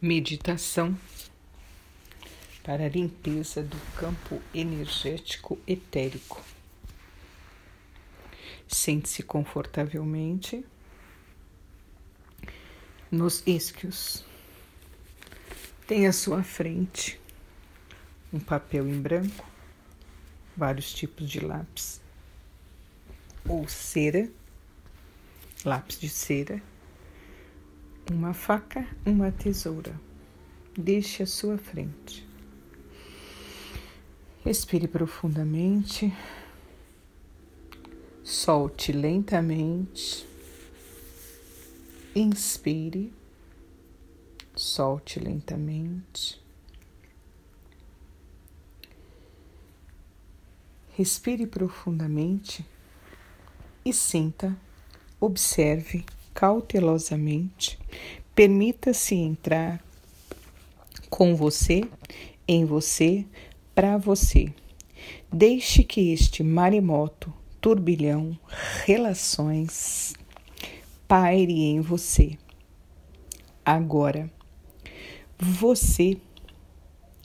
Meditação 0.00 0.94
para 2.62 2.84
a 2.84 2.88
limpeza 2.88 3.62
do 3.62 3.78
campo 3.96 4.42
energético 4.52 5.58
etérico. 5.66 6.44
Sente-se 8.68 9.22
confortavelmente 9.22 10.62
nos 13.10 13.42
isquios. 13.46 14.22
Tem 15.86 16.06
à 16.06 16.12
sua 16.12 16.42
frente 16.42 17.18
um 18.30 18.38
papel 18.38 18.86
em 18.86 19.00
branco, 19.00 19.48
vários 20.54 20.92
tipos 20.92 21.30
de 21.30 21.40
lápis 21.40 22.02
ou 23.48 23.66
cera, 23.66 24.28
lápis 25.64 25.98
de 25.98 26.10
cera 26.10 26.62
uma 28.10 28.32
faca, 28.32 28.86
uma 29.04 29.30
tesoura. 29.32 29.98
Deixe 30.76 31.22
à 31.22 31.26
sua 31.26 31.58
frente. 31.58 32.26
Respire 34.44 34.86
profundamente. 34.86 36.12
Solte 38.22 38.92
lentamente. 38.92 40.26
Inspire. 42.14 43.12
Solte 44.54 45.18
lentamente. 45.18 46.40
Respire 50.96 51.46
profundamente 51.46 52.64
e 53.84 53.92
sinta, 53.92 54.56
observe 55.20 56.04
cautelosamente, 56.36 57.78
permita-se 58.34 59.14
entrar 59.14 59.82
com 61.08 61.34
você, 61.34 61.82
em 62.46 62.62
você, 62.66 63.24
para 63.74 63.96
você. 63.96 64.52
Deixe 65.32 65.82
que 65.82 66.12
este 66.12 66.42
maremoto, 66.42 67.32
turbilhão, 67.58 68.38
relações, 68.84 70.12
paire 71.08 71.54
em 71.54 71.80
você. 71.80 72.36
Agora, 73.64 74.30
você 75.38 76.18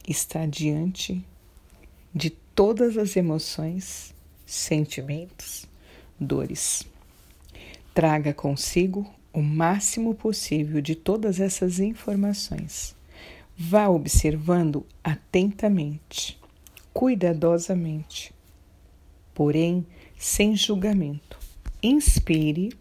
está 0.08 0.46
diante 0.46 1.22
de 2.16 2.30
todas 2.30 2.98
as 2.98 3.18
emoções, 3.18 4.16
sentimentos, 4.46 5.68
dores. 6.18 6.90
Traga 7.94 8.34
consigo 8.34 9.10
o 9.34 9.42
máximo 9.42 10.14
possível 10.16 10.82
de 10.82 10.96
todas 10.96 11.40
essas 11.40 11.80
informações. 11.80 12.96
Vá 13.58 13.90
observando 13.90 14.86
atentamente, 15.04 16.40
cuidadosamente, 16.94 18.34
porém 19.34 19.86
sem 20.18 20.56
julgamento. 20.56 21.38
Inspire 21.84 22.74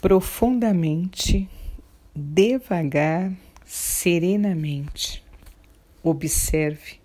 profundamente, 0.00 1.48
devagar, 2.14 3.32
serenamente. 3.66 5.22
Observe 6.02 7.00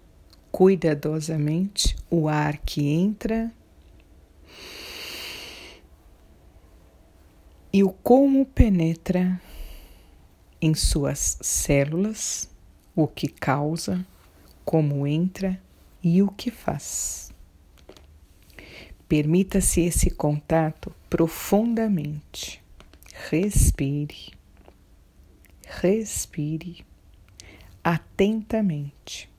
cuidadosamente 0.51 1.95
o 2.09 2.29
ar 2.29 2.57
que 2.59 2.87
entra 2.87 3.51
e 7.75 7.83
o 7.83 7.89
como 7.89 8.45
penetra 8.45 9.37
em 10.61 10.73
suas 10.73 11.37
células, 11.41 12.49
o 12.95 13.05
que 13.05 13.27
causa, 13.27 14.07
como 14.63 15.05
entra 15.05 15.61
e 16.01 16.23
o 16.23 16.29
que 16.29 16.49
faz. 16.49 17.33
Permita-se 19.09 19.81
esse 19.81 20.09
contato 20.09 20.89
profundamente. 21.09 22.63
Respire, 23.29 24.31
respire 25.81 26.85
atentamente. 27.83 29.29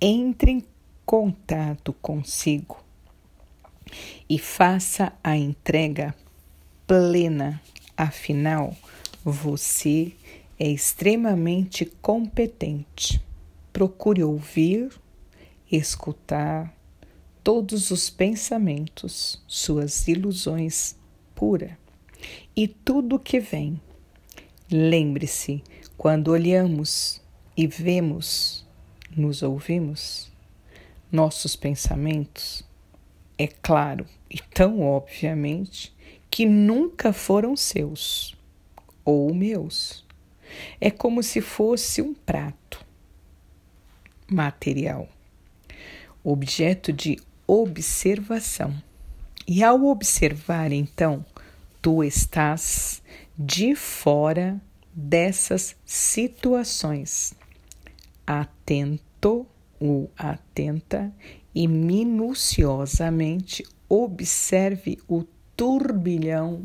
Entre 0.00 0.52
em 0.52 0.64
contato 1.04 1.92
consigo 1.92 2.82
e 4.26 4.38
faça 4.38 5.12
a 5.22 5.36
entrega 5.36 6.14
plena. 6.86 7.60
Afinal, 7.96 8.76
você 9.24 10.12
é 10.58 10.68
extremamente 10.68 11.84
competente. 12.00 13.20
Procure 13.72 14.22
ouvir, 14.22 14.90
escutar 15.70 16.74
todos 17.42 17.90
os 17.90 18.08
pensamentos, 18.08 19.42
suas 19.46 20.06
ilusões 20.06 20.96
pura 21.34 21.76
e 22.54 22.68
tudo 22.68 23.18
que 23.18 23.40
vem. 23.40 23.80
Lembre-se, 24.70 25.62
quando 25.96 26.28
olhamos 26.28 27.20
e 27.56 27.66
vemos, 27.66 28.66
nos 29.16 29.42
ouvimos, 29.42 30.30
nossos 31.10 31.56
pensamentos, 31.56 32.64
é 33.36 33.46
claro 33.46 34.06
e 34.30 34.38
tão 34.38 34.80
obviamente 34.80 35.92
que 36.32 36.46
nunca 36.46 37.12
foram 37.12 37.54
seus 37.54 38.34
ou 39.04 39.34
meus. 39.34 40.02
É 40.80 40.90
como 40.90 41.22
se 41.22 41.42
fosse 41.42 42.00
um 42.00 42.14
prato 42.14 42.82
material, 44.26 45.10
objeto 46.24 46.90
de 46.90 47.18
observação. 47.46 48.74
E 49.46 49.62
ao 49.62 49.84
observar, 49.84 50.72
então, 50.72 51.22
tu 51.82 52.02
estás 52.02 53.02
de 53.36 53.74
fora 53.74 54.58
dessas 54.94 55.76
situações, 55.84 57.34
atento 58.26 59.46
ou 59.78 60.10
atenta 60.16 61.12
e 61.54 61.68
minuciosamente 61.68 63.62
observe 63.86 64.98
o 65.06 65.24
turbilhão 65.56 66.64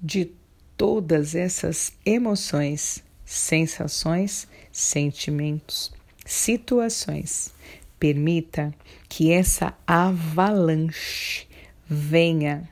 de 0.00 0.30
todas 0.76 1.34
essas 1.34 1.92
emoções, 2.04 3.02
sensações, 3.24 4.46
sentimentos, 4.70 5.92
situações. 6.24 7.54
Permita 7.98 8.74
que 9.08 9.32
essa 9.32 9.74
avalanche 9.86 11.48
venha 11.88 12.68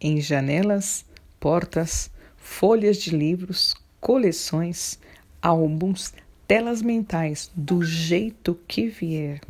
em 0.00 0.20
janelas, 0.20 1.04
portas, 1.38 2.10
folhas 2.36 2.96
de 2.96 3.10
livros, 3.10 3.74
coleções, 4.00 4.98
álbuns, 5.40 6.12
telas 6.46 6.82
mentais, 6.82 7.50
do 7.54 7.84
jeito 7.84 8.58
que 8.66 8.88
vier. 8.88 9.40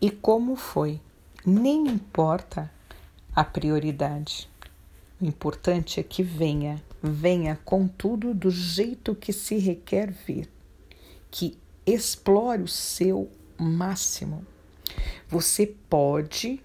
E 0.00 0.10
como 0.10 0.56
foi? 0.56 1.00
Nem 1.46 1.86
importa 1.88 2.72
a 3.36 3.44
prioridade. 3.44 4.48
O 5.20 5.26
importante 5.26 6.00
é 6.00 6.02
que 6.02 6.22
venha, 6.22 6.82
venha 7.02 7.60
com 7.66 7.86
tudo 7.86 8.32
do 8.32 8.50
jeito 8.50 9.14
que 9.14 9.30
se 9.30 9.58
requer 9.58 10.10
vir, 10.10 10.48
que 11.30 11.58
explore 11.86 12.62
o 12.62 12.68
seu 12.68 13.30
máximo. 13.58 14.46
Você 15.28 15.66
pode 15.66 16.62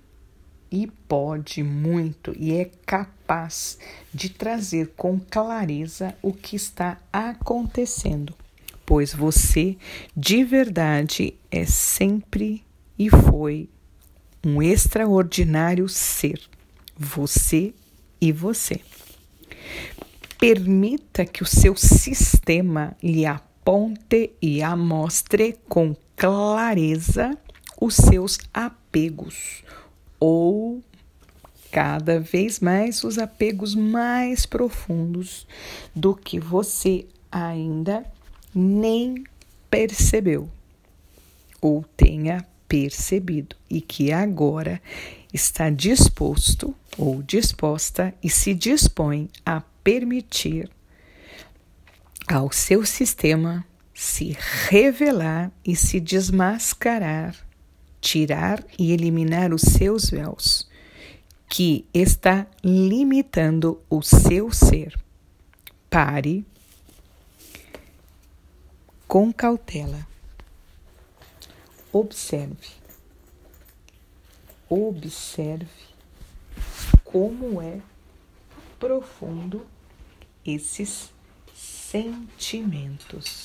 e 0.72 0.88
pode 0.88 1.62
muito 1.62 2.34
e 2.38 2.53
é 2.53 2.72
capaz 2.85 3.77
de 4.13 4.30
trazer 4.30 4.94
com 4.95 5.19
clareza 5.19 6.15
o 6.21 6.31
que 6.31 6.56
está 6.56 6.98
acontecendo, 7.12 8.33
pois 8.86 9.13
você 9.13 9.75
de 10.15 10.44
verdade 10.45 11.33
é 11.51 11.65
sempre 11.65 12.63
e 12.98 13.09
foi 13.09 13.68
um 14.44 14.62
extraordinário 14.62 15.88
ser 15.89 16.39
você 16.97 17.74
e 18.21 18.31
você. 18.31 18.81
Permita 20.38 21.25
que 21.25 21.44
o 21.44 21.45
seu 21.45 21.75
sistema 21.75 22.95
lhe 23.03 23.25
aponte 23.25 24.31
e 24.41 24.62
amostre 24.62 25.57
com 25.68 25.95
clareza 26.15 27.38
os 27.80 27.95
seus 27.95 28.38
apegos 28.53 29.63
ou 30.19 30.81
cada 31.71 32.19
vez 32.19 32.59
mais 32.59 33.03
os 33.03 33.18
apegos 33.18 33.75
mais 33.75 34.45
profundos 34.45 35.47
do 35.95 36.15
que 36.15 36.39
você 36.39 37.06
ainda 37.31 38.06
nem 38.53 39.24
percebeu 39.69 40.50
ou 41.62 41.83
tenha 41.95 42.45
percebido 42.69 43.56
e 43.69 43.81
que 43.81 44.13
agora 44.13 44.80
está 45.33 45.69
disposto 45.69 46.74
ou 46.98 47.21
disposta 47.24 48.13
e 48.24 48.30
se 48.30 48.54
dispõe 48.54 49.30
a 49.45 49.62
permitir 49.83 50.69
ao 52.27 52.51
seu 52.51 52.86
sistema 52.86 53.66
se 53.94 54.38
revelar 54.69 55.51
e 55.66 55.75
se 55.75 56.00
desmascarar, 56.00 57.36
tirar 58.00 58.63
e 58.77 58.94
eliminar 58.94 59.54
os 59.54 59.62
seus 59.62 60.10
véus, 60.10 60.69
que 61.50 61.86
está 61.94 62.48
limitando 62.63 63.81
o 63.89 64.01
seu 64.01 64.54
ser. 64.54 64.98
Pare 65.89 66.45
com 69.07 69.33
cautela. 69.33 70.07
Observe. 71.91 72.69
Observe 74.69 75.68
como 77.03 77.59
é 77.59 77.81
profundo 78.77 79.65
esses 80.45 81.09
sentimentos. 81.56 83.39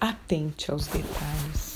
Atente 0.00 0.70
aos 0.70 0.86
detalhes. 0.86 1.73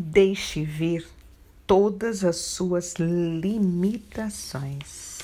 Deixe 0.00 0.64
vir 0.64 1.10
todas 1.66 2.22
as 2.22 2.36
suas 2.36 2.94
limitações 2.94 5.18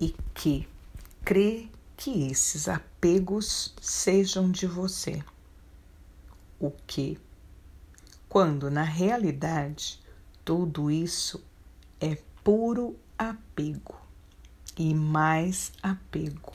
e 0.00 0.12
que 0.34 0.68
crê 1.24 1.68
que 1.96 2.26
esses 2.26 2.66
apegos 2.66 3.72
sejam 3.80 4.50
de 4.50 4.66
você. 4.66 5.22
O 6.58 6.72
que, 6.84 7.16
quando 8.28 8.68
na 8.72 8.82
realidade 8.82 10.00
tudo 10.44 10.90
isso 10.90 11.40
é 12.00 12.18
puro 12.42 12.96
apego 13.16 13.94
e 14.76 14.92
mais 14.92 15.70
apego. 15.80 16.52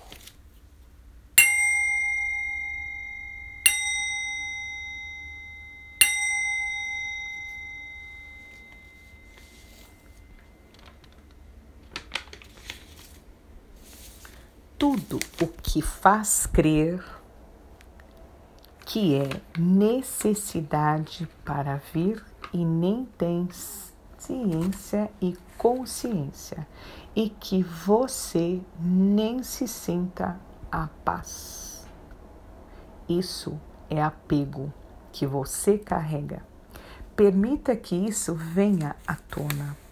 tudo 14.77 15.19
o 15.41 15.47
que 15.47 15.81
faz 16.05 16.45
crer 16.45 17.03
que 18.85 19.15
é 19.15 19.27
necessidade 19.57 21.27
para 21.43 21.77
vir 21.91 22.23
e 22.53 22.63
nem 22.63 23.05
tem 23.17 23.49
ciência 24.15 25.09
e 25.19 25.35
consciência, 25.57 26.67
e 27.15 27.27
que 27.27 27.63
você 27.63 28.61
nem 28.79 29.41
se 29.41 29.67
sinta 29.67 30.39
a 30.71 30.89
paz. 31.03 31.87
Isso 33.09 33.59
é 33.89 33.99
apego 33.99 34.71
que 35.11 35.25
você 35.25 35.75
carrega. 35.75 36.45
Permita 37.15 37.75
que 37.75 37.95
isso 37.95 38.35
venha 38.35 38.95
à 39.07 39.15
tona. 39.15 39.84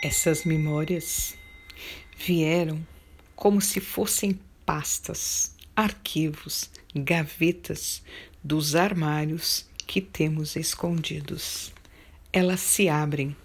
Essas 0.00 0.44
memórias 0.44 1.34
vieram 2.16 2.86
como 3.34 3.60
se 3.60 3.80
fossem 3.80 4.38
pastas, 4.64 5.56
arquivos, 5.74 6.70
gavetas 6.94 8.02
dos 8.42 8.76
armários 8.76 9.66
que 9.88 10.00
temos 10.00 10.54
escondidos. 10.54 11.72
Elas 12.32 12.60
se 12.60 12.88
abrem. 12.88 13.36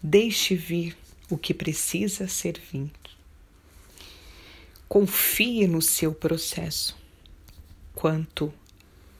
Deixe 0.00 0.54
vir 0.54 0.96
o 1.28 1.36
que 1.36 1.52
precisa 1.52 2.28
ser 2.28 2.60
vindo. 2.70 2.92
Confie 4.88 5.66
no 5.66 5.82
seu 5.82 6.14
processo. 6.14 6.96
Quanto 7.92 8.54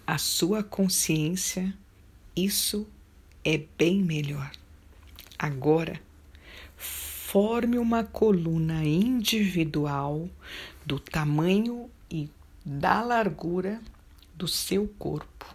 à 0.06 0.16
sua 0.16 0.62
consciência, 0.62 1.74
isso 2.36 2.86
é 3.44 3.58
bem 3.76 4.00
melhor. 4.00 4.52
Agora, 5.36 6.00
forme 6.78 7.76
uma 7.76 8.04
coluna 8.04 8.84
individual 8.84 10.30
do 10.86 10.98
tamanho 10.98 11.90
e 12.10 12.30
da 12.64 13.02
largura 13.02 13.82
do 14.34 14.48
seu 14.48 14.88
corpo, 14.98 15.54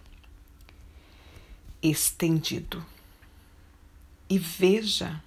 estendido. 1.82 2.84
E 4.28 4.38
veja 4.38 5.22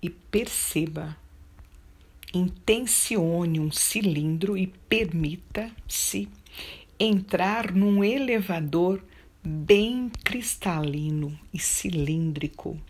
e 0.00 0.08
perceba, 0.08 1.16
intencione 2.32 3.60
um 3.60 3.70
cilindro 3.70 4.56
e 4.56 4.66
permita-se 4.66 6.28
entrar 6.98 7.72
num 7.72 8.02
elevador 8.02 9.02
bem 9.42 10.10
cristalino 10.22 11.38
e 11.52 11.58
cilíndrico 11.58 12.80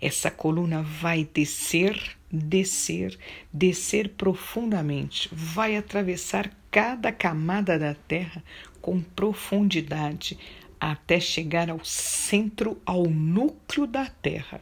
Essa 0.00 0.30
coluna 0.30 0.82
vai 0.82 1.24
descer, 1.24 2.16
descer, 2.30 3.18
descer 3.52 4.10
profundamente, 4.10 5.28
vai 5.32 5.76
atravessar 5.76 6.50
cada 6.70 7.10
camada 7.12 7.78
da 7.78 7.94
Terra 7.94 8.42
com 8.80 9.00
profundidade 9.00 10.38
até 10.78 11.18
chegar 11.18 11.70
ao 11.70 11.84
centro, 11.84 12.80
ao 12.84 13.04
núcleo 13.04 13.86
da 13.86 14.06
Terra. 14.06 14.60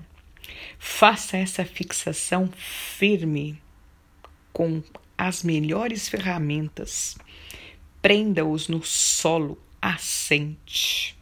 Faça 0.78 1.36
essa 1.36 1.64
fixação 1.64 2.48
firme 2.56 3.60
com 4.52 4.82
as 5.18 5.42
melhores 5.42 6.08
ferramentas. 6.08 7.16
Prenda-os 8.00 8.68
no 8.68 8.82
solo 8.84 9.58
assente. 9.80 11.16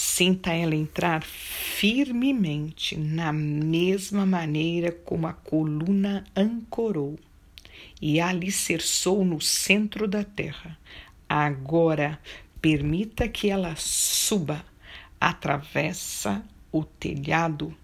Sinta 0.00 0.52
ela 0.52 0.76
entrar 0.76 1.24
firmemente 1.24 2.96
na 2.96 3.32
mesma 3.32 4.24
maneira 4.24 4.92
como 4.92 5.26
a 5.26 5.32
coluna 5.32 6.24
ancorou 6.36 7.18
e 8.00 8.20
alicerçou 8.20 9.24
no 9.24 9.40
centro 9.40 10.06
da 10.06 10.22
terra. 10.22 10.78
Agora, 11.28 12.16
permita 12.62 13.28
que 13.28 13.50
ela 13.50 13.74
suba, 13.74 14.64
atravessa 15.20 16.44
o 16.70 16.84
telhado 16.84 17.76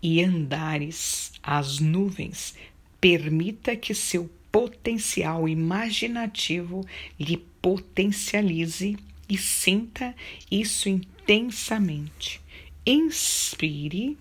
e 0.00 0.22
andares 0.22 1.32
as 1.42 1.80
nuvens. 1.80 2.54
Permita 3.00 3.74
que 3.74 3.92
seu 3.92 4.30
potencial 4.52 5.48
imaginativo 5.48 6.86
lhe 7.18 7.38
potencialize 7.60 8.96
e 9.28 9.36
sinta 9.36 10.14
isso 10.50 10.88
intensamente. 10.88 12.40
Inspire 12.84 14.16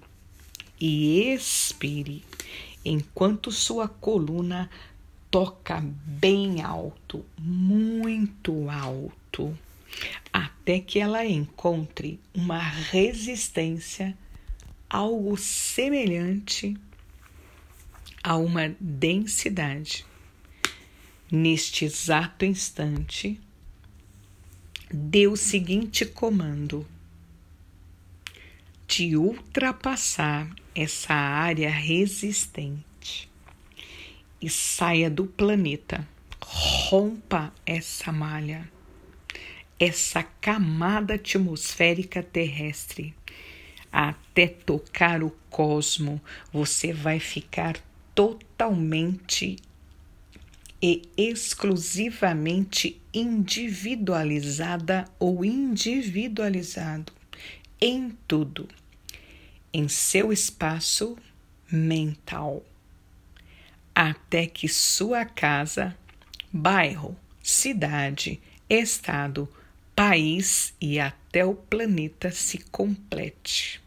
e 0.80 1.34
expire 1.34 2.24
enquanto 2.86 3.52
sua 3.52 3.88
coluna 3.88 4.70
toca 5.32 5.84
bem 6.06 6.62
alto, 6.62 7.26
muito 7.38 8.70
alto, 8.70 9.58
até 10.32 10.80
que 10.80 11.00
ela 11.00 11.26
encontre 11.26 12.20
uma 12.34 12.60
resistência, 12.60 14.16
algo 14.90 15.36
semelhante 15.36 16.78
a 18.24 18.38
uma 18.38 18.74
densidade. 18.80 20.06
Neste 21.32 21.86
exato 21.86 22.46
instante, 22.46 23.42
dê 24.96 25.28
o 25.28 25.36
seguinte 25.36 26.06
comando: 26.06 26.88
de 28.88 29.18
ultrapassar 29.18 30.50
essa 30.74 31.14
área 31.14 31.70
resistente 31.70 33.30
e 34.42 34.50
saia 34.50 35.10
do 35.10 35.25
planeta. 35.25 36.08
Rompa 36.42 37.52
essa 37.66 38.12
malha, 38.12 38.70
essa 39.80 40.24
camada 40.24 41.16
atmosférica 41.16 42.24
terrestre. 42.24 43.14
Até 43.92 44.48
tocar 44.48 45.24
o 45.24 45.32
cosmo, 45.50 46.22
você 46.54 46.94
vai 46.94 47.20
ficar 47.20 47.78
totalmente 48.14 49.58
e 50.82 51.03
exclusivamente 51.17 53.01
individualizada 53.13 55.05
ou 55.17 55.46
individualizado 55.46 57.13
em 57.79 58.17
tudo, 58.27 58.67
em 59.74 59.88
seu 59.88 60.32
espaço 60.34 61.17
mental, 61.72 62.63
até 63.94 64.48
que 64.48 64.67
sua 64.67 65.25
casa, 65.25 65.98
bairro, 66.51 67.15
cidade, 67.41 68.41
estado, 68.70 69.48
país 69.96 70.74
e 70.82 71.00
até 71.00 71.46
o 71.46 71.55
planeta 71.55 72.32
se 72.32 72.58
complete. 72.58 73.82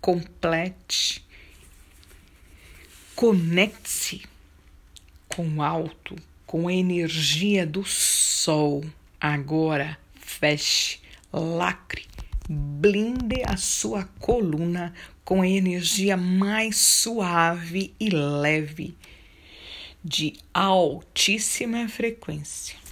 Complete. 0.00 1.24
Conecte-se 3.14 4.35
com 5.36 5.62
alto, 5.62 6.16
com 6.46 6.66
a 6.66 6.72
energia 6.72 7.66
do 7.66 7.84
sol. 7.84 8.82
Agora 9.20 9.98
feche, 10.18 10.98
lacre, 11.30 12.06
blinde 12.48 13.42
a 13.44 13.54
sua 13.58 14.04
coluna 14.18 14.94
com 15.26 15.42
a 15.42 15.48
energia 15.48 16.16
mais 16.16 16.78
suave 16.78 17.92
e 18.00 18.08
leve 18.08 18.96
de 20.02 20.32
altíssima 20.54 21.86
frequência. 21.86 22.85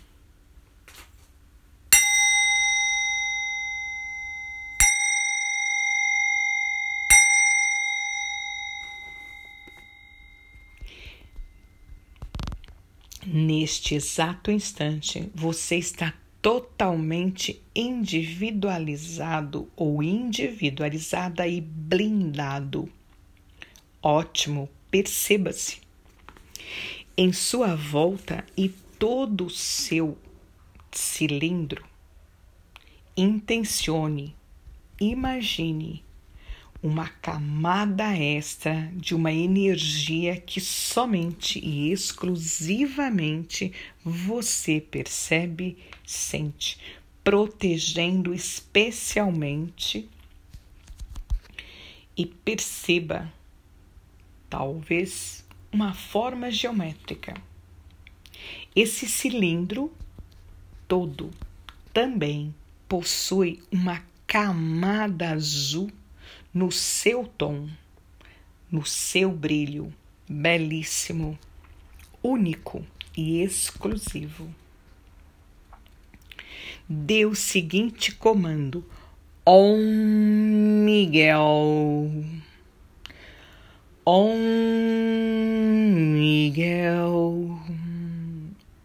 Neste 13.27 13.95
exato 13.95 14.51
instante, 14.51 15.31
você 15.35 15.77
está 15.77 16.13
totalmente 16.43 17.63
individualizado 17.75 19.67
ou 19.75 20.03
individualizada 20.03 21.49
e 21.49 21.59
blindado. 21.59 22.87
Ótimo, 24.03 24.69
perceba-se. 24.91 25.81
Em 27.17 27.33
sua 27.33 27.75
volta 27.75 28.45
e 28.55 28.69
todo 28.99 29.47
o 29.47 29.51
seu 29.51 30.19
cilindro, 30.93 31.83
intencione, 33.17 34.37
imagine 35.01 36.04
uma 36.85 37.09
camada 37.09 38.15
extra 38.15 38.91
de 38.93 39.15
uma 39.15 39.33
energia 39.33 40.39
que 40.39 40.61
somente 40.61 41.59
e 41.59 41.91
exclusivamente 41.91 43.73
você 44.05 44.83
percebe, 44.83 45.79
sente, 46.05 46.79
protegendo 47.25 48.35
especialmente 48.35 50.07
e 52.15 52.27
perceba, 52.27 53.33
talvez, 54.51 55.43
uma 55.73 55.95
forma 55.95 56.51
geométrica. 56.51 57.33
Esse 58.77 59.09
cilindro 59.09 59.91
todo 60.87 61.31
também 61.95 62.55
possui 62.87 63.63
uma 63.73 64.03
camada 64.27 65.31
azul 65.31 65.91
no 66.55 66.71
seu 66.71 67.27
tom, 67.27 67.69
no 68.71 68.87
seu 68.87 69.33
brilho 69.33 69.93
belíssimo, 70.29 71.37
único 72.23 72.87
e 73.17 73.43
exclusivo. 73.43 74.55
Dê 76.89 77.27
o 77.27 77.35
seguinte 77.35 78.13
comando: 78.13 78.85
Om 79.45 79.81
Miguel. 80.85 82.25
Om 84.07 84.39
Miguel. 86.13 87.59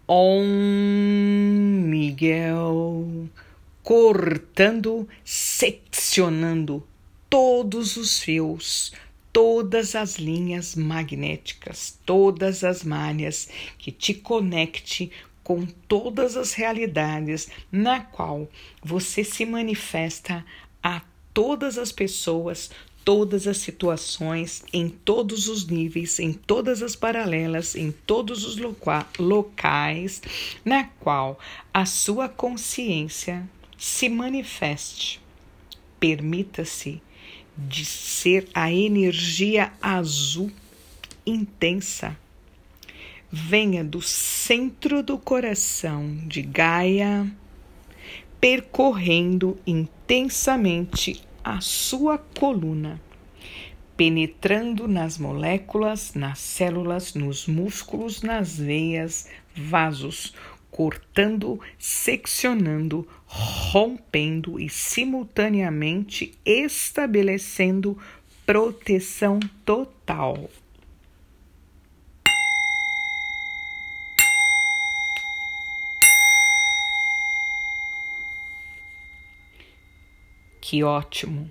Om 0.07 0.43
Miguel. 1.87 3.29
Cortando, 3.83 5.07
seccionando 5.23 6.83
todos 7.29 7.95
os 7.95 8.19
fios, 8.19 8.91
todas 9.31 9.95
as 9.95 10.17
linhas 10.17 10.75
magnéticas, 10.75 11.97
todas 12.05 12.63
as 12.63 12.83
malhas 12.83 13.49
que 13.77 13.91
te 13.91 14.13
conecte 14.13 15.11
com 15.43 15.65
todas 15.87 16.35
as 16.35 16.53
realidades 16.53 17.49
na 17.71 18.01
qual 18.01 18.49
você 18.83 19.23
se 19.23 19.45
manifesta 19.45 20.45
a 20.81 21.01
todas 21.33 21.77
as 21.77 21.91
pessoas, 21.91 22.71
todas 23.05 23.47
as 23.47 23.57
situações, 23.57 24.63
em 24.73 24.89
todos 24.89 25.47
os 25.47 25.67
níveis, 25.67 26.19
em 26.19 26.33
todas 26.33 26.81
as 26.81 26.95
paralelas, 26.95 27.75
em 27.75 27.91
todos 27.91 28.43
os 28.43 28.57
loca 28.57 29.07
locais 29.17 30.21
na 30.65 30.83
qual 30.83 31.39
a 31.73 31.85
sua 31.85 32.27
consciência 32.27 33.47
se 33.77 34.09
manifeste. 34.09 35.21
Permita-se 35.99 37.01
de 37.67 37.83
ser 37.83 38.47
a 38.53 38.71
energia 38.71 39.73
azul 39.81 40.51
intensa. 41.25 42.17
Venha 43.31 43.83
do 43.83 44.01
centro 44.01 45.03
do 45.03 45.17
coração 45.17 46.17
de 46.25 46.41
Gaia, 46.41 47.29
percorrendo 48.39 49.59
intensamente 49.67 51.21
a 51.43 51.59
sua 51.61 52.17
coluna, 52.17 52.99
penetrando 53.97 54.87
nas 54.87 55.17
moléculas, 55.17 56.13
nas 56.13 56.39
células, 56.39 57.13
nos 57.13 57.45
músculos, 57.45 58.21
nas 58.21 58.57
veias, 58.57 59.27
vasos, 59.53 60.33
cortando, 60.71 61.59
seccionando, 61.77 63.07
rompendo 63.29 64.59
e 64.59 64.67
simultaneamente 64.67 66.33
estabelecendo 66.43 67.95
proteção 68.43 69.39
total. 69.63 70.49
Que 80.59 80.83
ótimo! 80.83 81.49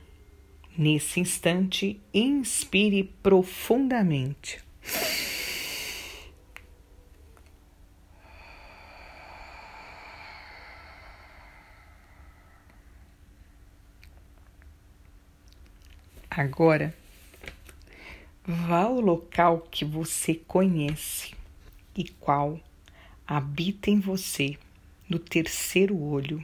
Nesse 0.76 1.20
instante, 1.20 2.00
inspire 2.12 3.04
profundamente. 3.22 4.67
Agora, 16.38 16.94
vá 18.46 18.82
ao 18.82 19.00
local 19.00 19.66
que 19.72 19.84
você 19.84 20.36
conhece 20.36 21.34
e 21.96 22.04
qual 22.04 22.60
habita 23.26 23.90
em 23.90 23.98
você, 23.98 24.56
no 25.08 25.18
terceiro 25.18 26.00
olho. 26.00 26.40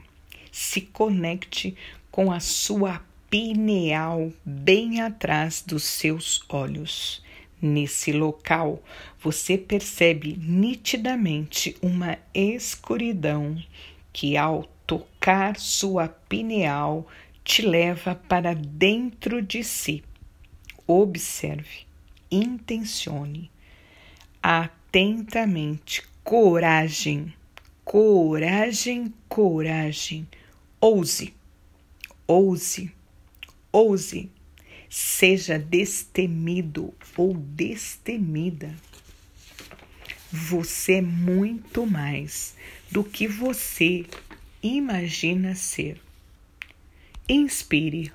Se 0.51 0.81
conecte 0.81 1.77
com 2.11 2.29
a 2.29 2.41
sua 2.41 3.01
pineal 3.29 4.33
bem 4.43 4.99
atrás 4.99 5.63
dos 5.65 5.85
seus 5.85 6.43
olhos. 6.49 7.23
Nesse 7.61 8.11
local, 8.11 8.83
você 9.17 9.57
percebe 9.57 10.35
nitidamente 10.37 11.77
uma 11.81 12.17
escuridão 12.33 13.63
que, 14.11 14.35
ao 14.35 14.65
tocar 14.85 15.57
sua 15.57 16.09
pineal, 16.09 17.07
te 17.45 17.61
leva 17.61 18.15
para 18.15 18.55
dentro 18.55 19.39
de 19.39 19.63
si. 19.63 20.03
Observe, 20.87 21.85
intencione 22.29 23.51
atentamente, 24.41 26.03
coragem, 26.23 27.33
coragem, 27.83 29.13
coragem. 29.29 30.27
Ouse, 30.81 31.33
ouse, 32.27 32.91
ouse. 33.71 34.31
Seja 34.89 35.59
destemido 35.59 36.93
ou 37.17 37.33
destemida. 37.33 38.73
Você 40.31 40.95
é 40.95 41.01
muito 41.01 41.85
mais 41.85 42.55
do 42.91 43.03
que 43.03 43.27
você 43.27 44.05
imagina 44.61 45.55
ser. 45.55 46.04
Inspire. 47.27 48.13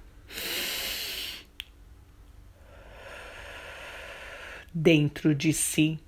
Dentro 4.73 5.35
de 5.35 5.53
si, 5.53 5.99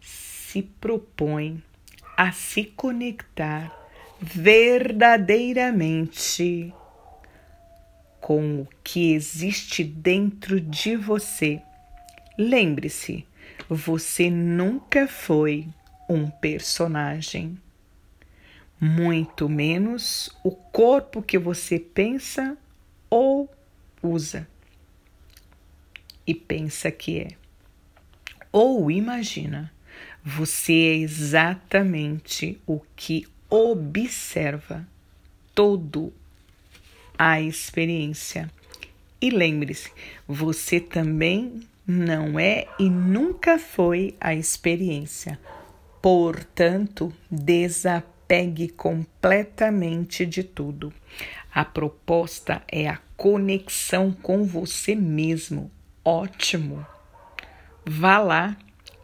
se 0.00 0.62
propõe 0.62 1.62
a 2.16 2.32
se 2.32 2.64
conectar 2.64 3.72
verdadeiramente 4.20 6.74
com 8.20 8.62
o 8.62 8.68
que 8.82 9.12
existe 9.12 9.84
dentro 9.84 10.60
de 10.60 10.96
você. 10.96 11.62
Lembre-se, 12.36 13.24
você 13.68 14.28
nunca 14.28 15.06
foi 15.06 15.68
um 16.08 16.28
personagem 16.28 17.61
muito 18.84 19.48
menos 19.48 20.28
o 20.42 20.50
corpo 20.50 21.22
que 21.22 21.38
você 21.38 21.78
pensa 21.78 22.58
ou 23.08 23.48
usa 24.02 24.48
e 26.26 26.34
pensa 26.34 26.90
que 26.90 27.20
é. 27.20 27.28
Ou 28.50 28.90
imagina, 28.90 29.72
você 30.24 30.72
é 30.72 30.96
exatamente 30.96 32.60
o 32.66 32.80
que 32.96 33.24
observa 33.48 34.84
todo 35.54 36.12
a 37.16 37.40
experiência. 37.40 38.50
E 39.20 39.30
lembre-se, 39.30 39.92
você 40.26 40.80
também 40.80 41.60
não 41.86 42.36
é 42.36 42.66
e 42.80 42.90
nunca 42.90 43.60
foi 43.60 44.16
a 44.20 44.34
experiência. 44.34 45.38
Portanto, 46.00 47.12
desapareça 47.30 48.11
despegue 48.32 48.68
completamente 48.68 50.24
de 50.24 50.42
tudo. 50.42 50.92
A 51.54 51.64
proposta 51.64 52.62
é 52.66 52.88
a 52.88 52.98
conexão 53.14 54.10
com 54.10 54.44
você 54.44 54.94
mesmo. 54.94 55.70
Ótimo! 56.02 56.86
Vá 57.84 58.18
lá, 58.18 58.56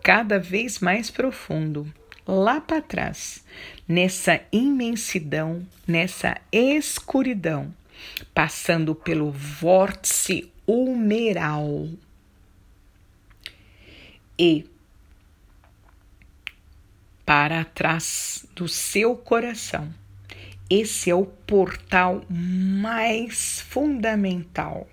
cada 0.03 0.39
vez 0.39 0.79
mais 0.79 1.11
profundo, 1.11 1.93
lá 2.27 2.59
para 2.61 2.81
trás, 2.81 3.45
nessa 3.87 4.41
imensidão, 4.51 5.67
nessa 5.87 6.41
escuridão, 6.51 7.75
passando 8.33 8.95
pelo 8.95 9.31
vórtice 9.31 10.51
humeral. 10.67 11.87
E 14.39 14.65
para 17.29 17.63
trás 17.63 18.47
do 18.57 18.67
seu 18.67 19.15
coração. 19.15 19.93
Esse 20.71 21.11
é 21.11 21.15
o 21.15 21.27
portal 21.27 22.25
mais 22.31 23.61
fundamental. 23.61 24.89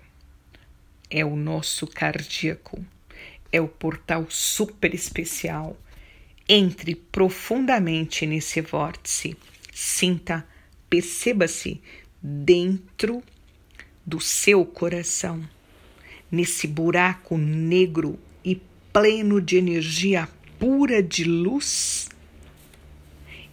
É 1.08 1.24
o 1.24 1.34
nosso 1.34 1.86
cardíaco. 1.86 2.84
É 3.50 3.58
o 3.58 3.66
portal 3.66 4.26
super 4.28 4.94
especial. 4.94 5.78
Entre 6.46 6.94
profundamente 6.94 8.26
nesse 8.26 8.60
vórtice. 8.60 9.34
Sinta, 9.72 10.46
perceba-se 10.90 11.80
dentro 12.20 13.22
do 14.04 14.20
seu 14.20 14.62
coração, 14.66 15.42
nesse 16.30 16.66
buraco 16.66 17.38
negro 17.38 18.18
e 18.44 18.60
pleno 18.92 19.40
de 19.40 19.56
energia 19.56 20.28
pura 20.58 21.02
de 21.02 21.24
luz 21.24 22.10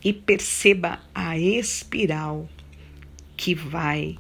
e 0.04 0.12
perceba 0.12 1.00
a 1.14 1.38
espiral 1.38 2.50
que 3.38 3.56
vai 3.56 4.18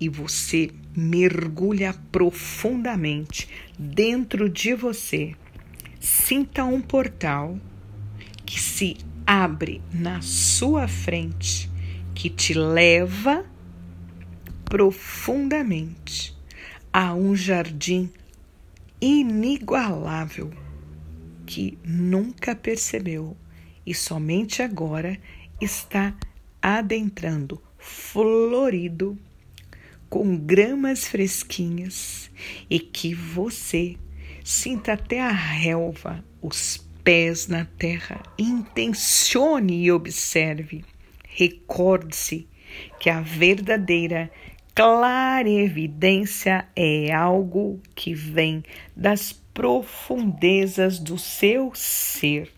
e 0.00 0.08
você 0.08 0.70
mergulha 0.96 1.94
profundamente 2.10 3.48
dentro 3.78 4.48
de 4.48 4.74
você. 4.74 5.34
Sinta 6.00 6.64
um 6.64 6.80
portal 6.80 7.58
que 8.44 8.60
se 8.60 8.96
abre 9.26 9.80
na 9.92 10.20
sua 10.20 10.88
frente, 10.88 11.70
que 12.14 12.28
te 12.28 12.54
leva 12.54 13.44
profundamente 14.64 16.36
a 16.92 17.14
um 17.14 17.34
jardim 17.34 18.10
inigualável 19.00 20.50
que 21.46 21.78
nunca 21.84 22.54
percebeu 22.54 23.36
e 23.86 23.94
somente 23.94 24.62
agora 24.62 25.18
está 25.60 26.14
adentrando 26.60 27.60
florido 27.78 29.18
com 30.08 30.36
gramas 30.36 31.06
fresquinhas 31.06 32.30
e 32.68 32.78
que 32.78 33.14
você 33.14 33.96
sinta 34.44 34.92
até 34.92 35.20
a 35.20 35.30
relva, 35.30 36.24
os 36.40 36.86
pés 37.02 37.48
na 37.48 37.64
terra, 37.64 38.22
intencione 38.38 39.84
e 39.84 39.90
observe. 39.90 40.84
Recorde-se 41.28 42.46
que 43.00 43.08
a 43.08 43.20
verdadeira 43.20 44.30
clarevidência 44.74 46.68
é 46.76 47.12
algo 47.12 47.80
que 47.94 48.14
vem 48.14 48.62
das 48.94 49.32
profundezas 49.32 50.98
do 50.98 51.18
seu 51.18 51.72
ser 51.74 52.50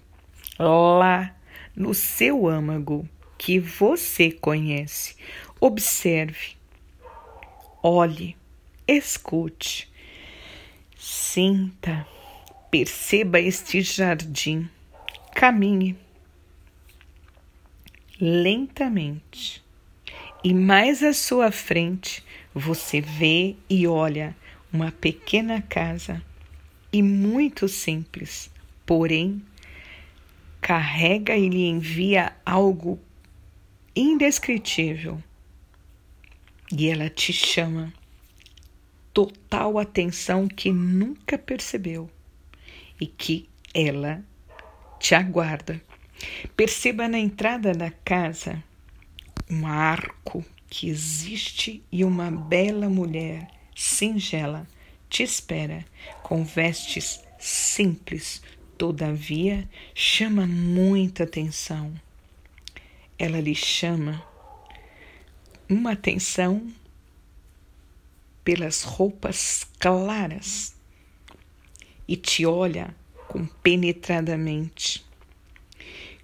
lá 0.59 1.35
no 1.75 1.95
seu 1.95 2.47
âmago 2.47 3.09
que 3.37 3.59
você 3.59 4.31
conhece. 4.31 5.17
Observe, 5.61 6.57
olhe, 7.83 8.37
escute, 8.87 9.91
sinta, 10.97 12.07
perceba 12.71 13.41
este 13.41 13.81
jardim, 13.83 14.69
caminhe 15.35 15.97
lentamente 18.21 19.63
e 20.43 20.55
mais 20.55 21.03
à 21.03 21.13
sua 21.13 21.51
frente 21.51 22.23
você 22.55 23.01
vê 23.01 23.57
e 23.69 23.87
olha 23.87 24.37
uma 24.73 24.93
pequena 24.93 25.61
casa 25.63 26.23
e 26.93 27.03
muito 27.03 27.67
simples, 27.69 28.51
porém 28.87 29.43
carrega 30.65 31.37
e 31.37 31.47
lhe 31.47 31.67
envia 31.67 32.35
algo 32.43 32.99
indescritível. 33.95 35.23
E 36.73 36.89
ela 36.89 37.11
te 37.11 37.35
chama 37.35 37.93
total 39.13 39.79
atenção 39.79 40.49
que 40.49 40.73
nunca 40.73 41.37
percebeu 41.37 42.09
e 42.99 43.07
que 43.07 43.47
ela 43.75 44.25
te 44.99 45.15
aguarda. 45.15 45.83
Perceba 46.57 47.09
na 47.09 47.19
entrada 47.19 47.75
da 47.75 47.91
casa 47.91 48.65
um 49.51 49.67
arco 49.67 50.43
que 50.67 50.89
existe 50.89 51.85
e 51.93 52.07
uma 52.07 52.31
bela 52.31 52.89
mulher 52.89 53.49
singela 53.77 54.67
te 55.11 55.23
espera 55.23 55.85
com 56.23 56.43
vestes 56.43 57.23
simples, 57.39 58.41
todavia 58.85 59.67
chama 59.95 60.47
muita 60.47 61.25
atenção. 61.25 61.91
Ela 63.19 63.41
lhe 63.41 63.55
chama 63.55 64.23
uma 65.67 65.93
atenção 65.93 66.71
pelas 68.45 68.83
roupas 68.83 69.67
claras 69.79 70.77
e 72.07 72.15
te 72.15 72.45
olha 72.45 72.95
compenetradamente, 73.27 75.03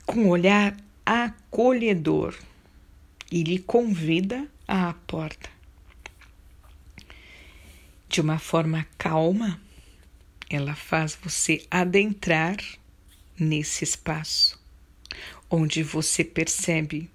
com 0.05 0.25
um 0.25 0.29
olhar 0.29 0.77
acolhedor 1.07 2.37
e 3.33 3.43
lhe 3.43 3.59
convida 3.59 4.47
à 4.69 4.93
porta. 5.07 5.49
De 8.07 8.21
uma 8.21 8.39
forma 8.39 8.87
calma, 8.99 9.59
ela 10.51 10.75
faz 10.75 11.15
você 11.15 11.65
adentrar 11.71 12.57
nesse 13.39 13.85
espaço, 13.85 14.61
onde 15.49 15.81
você 15.85 16.25
percebe 16.25 17.09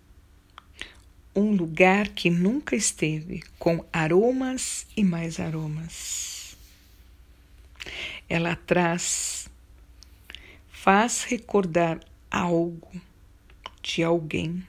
um 1.36 1.52
lugar 1.52 2.08
que 2.08 2.30
nunca 2.30 2.78
esteve, 2.78 3.43
com 3.60 3.86
aromas 3.91 4.88
e 4.95 5.04
mais 5.04 5.38
aromas. 5.38 6.56
Ela 8.30 8.56
traz, 8.56 9.50
faz 10.69 11.24
recordar 11.24 12.00
algo 12.32 12.89
de 13.84 14.02
alguém, 14.02 14.65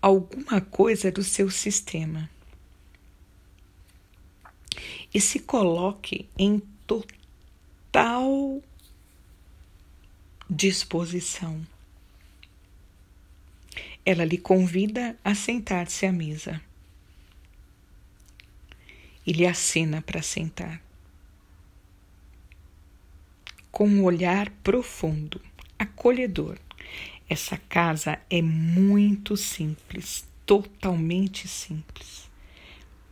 alguma 0.00 0.60
coisa 0.60 1.10
do 1.10 1.24
seu 1.24 1.50
sistema. 1.50 2.30
E 5.12 5.20
se 5.20 5.40
coloque 5.40 6.28
em 6.38 6.62
total 6.86 8.62
disposição 10.48 11.64
ela 14.04 14.24
lhe 14.24 14.36
convida 14.36 15.16
a 15.24 15.34
sentar-se 15.34 16.04
à 16.04 16.12
mesa 16.12 16.60
e 19.26 19.32
lhe 19.32 19.46
acena 19.46 20.02
para 20.02 20.20
sentar. 20.20 20.82
Com 23.72 23.88
um 23.88 24.04
olhar 24.04 24.50
profundo, 24.62 25.40
acolhedor. 25.78 26.58
Essa 27.28 27.56
casa 27.56 28.20
é 28.28 28.42
muito 28.42 29.36
simples, 29.36 30.28
totalmente 30.44 31.48
simples, 31.48 32.23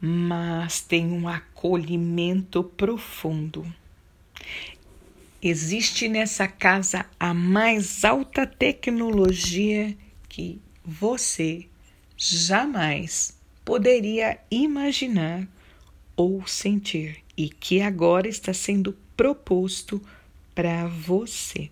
mas 0.05 0.81
tem 0.81 1.07
um 1.13 1.29
acolhimento 1.29 2.65
profundo. 2.65 3.65
Existe 5.41 6.09
nessa 6.09 6.49
casa 6.49 7.07
a 7.21 7.33
mais 7.33 8.05
alta 8.05 8.45
tecnologia 8.45 9.97
que 10.29 10.61
você 10.85 11.69
jamais 12.17 13.39
poderia 13.65 14.41
imaginar 14.51 15.47
ou 16.17 16.45
sentir 16.49 17.23
e 17.37 17.49
que 17.49 17.81
agora 17.81 18.27
está 18.27 18.53
sendo 18.53 18.99
proposto 19.17 20.03
para 20.53 20.89
você. 20.89 21.71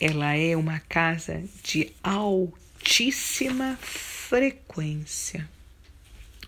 Ela 0.00 0.36
é 0.36 0.56
uma 0.56 0.78
casa 0.78 1.42
de 1.64 1.92
altíssima 2.00 3.76
frequência. 3.80 5.57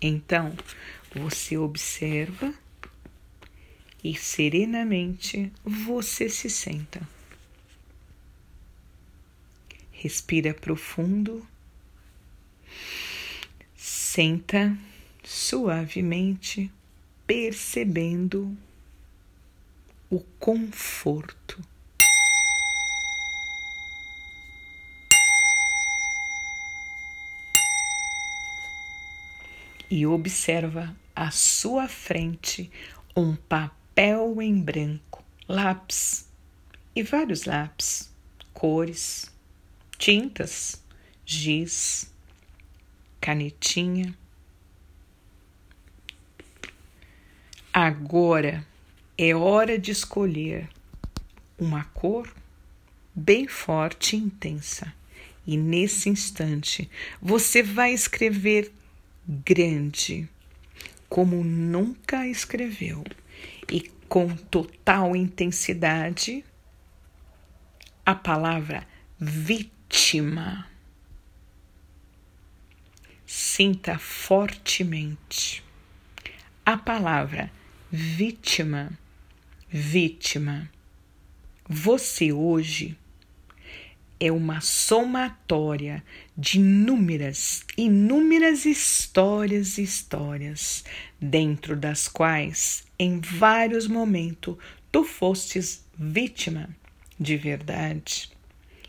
Então, 0.01 0.57
você 1.15 1.59
observa 1.59 2.55
e 4.03 4.17
serenamente 4.17 5.53
você 5.63 6.29
se 6.29 6.49
senta. 6.49 7.07
Respira 9.93 10.55
profundo. 10.55 11.47
Senta 13.77 14.77
suavemente, 15.23 16.71
percebendo 17.27 18.57
o 20.09 20.21
conforto. 20.39 21.63
E 29.91 30.07
observa 30.07 30.97
à 31.17 31.33
sua 31.33 31.89
frente 31.89 32.71
um 33.17 33.35
papel 33.35 34.41
em 34.41 34.61
branco, 34.61 35.25
lápis 35.49 36.29
e 36.95 37.03
vários 37.03 37.45
lápis, 37.45 38.09
cores, 38.55 39.31
tintas, 39.99 40.81
giz, 41.27 42.13
canetinha. 43.21 44.17
Agora 47.73 48.67
é 49.19 49.35
hora 49.35 49.79
de 49.79 49.91
escolher 49.91 50.69
uma 51.59 51.85
cor 51.85 52.33
bem 53.15 53.47
forte 53.49 54.17
e 54.17 54.21
intensa. 54.21 54.95
E 55.47 55.57
nesse 55.57 56.09
instante 56.09 56.89
você 57.21 57.63
vai 57.63 57.93
escrever 57.93 58.73
grande, 59.31 60.29
como 61.09 61.45
nunca 61.45 62.27
escreveu, 62.27 63.05
e 63.71 63.83
com 64.09 64.35
total 64.35 65.15
intensidade 65.15 66.45
a 68.05 68.13
palavra 68.13 68.85
vítima. 69.17 70.69
Sinta 73.25 73.97
fortemente 73.99 75.63
a 76.67 76.77
palavra 76.77 77.53
vítima, 77.89 78.99
vítima. 79.69 80.69
Você 81.69 82.33
hoje 82.33 82.99
é 84.21 84.31
uma 84.31 84.61
somatória 84.61 86.05
de 86.37 86.59
inúmeras, 86.59 87.65
inúmeras 87.75 88.67
histórias 88.67 89.79
e 89.79 89.83
histórias, 89.83 90.85
dentro 91.19 91.75
das 91.75 92.07
quais, 92.07 92.85
em 92.99 93.19
vários 93.19 93.89
momentos, 93.89 94.57
tu 94.93 95.05
fostes 95.05 95.83
vítima 95.99 96.69
de 97.19 97.39
verdade. 97.39 98.31